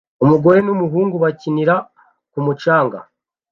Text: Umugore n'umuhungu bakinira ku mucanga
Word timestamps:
Umugore 0.23 0.57
n'umuhungu 0.65 1.15
bakinira 1.23 1.75
ku 2.31 2.39
mucanga 2.45 2.97